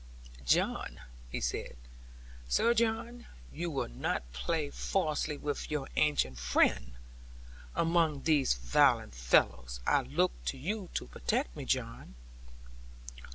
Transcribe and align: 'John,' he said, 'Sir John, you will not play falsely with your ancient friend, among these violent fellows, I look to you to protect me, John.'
'John,' 0.45 1.01
he 1.29 1.39
said, 1.39 1.75
'Sir 2.47 2.73
John, 2.73 3.27
you 3.53 3.69
will 3.69 3.87
not 3.87 4.33
play 4.33 4.71
falsely 4.71 5.37
with 5.37 5.69
your 5.69 5.87
ancient 5.95 6.39
friend, 6.39 6.93
among 7.75 8.23
these 8.23 8.55
violent 8.55 9.13
fellows, 9.13 9.79
I 9.85 10.01
look 10.01 10.31
to 10.45 10.57
you 10.57 10.89
to 10.95 11.05
protect 11.05 11.55
me, 11.55 11.65
John.' 11.65 12.15